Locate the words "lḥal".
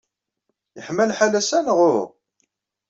1.09-1.33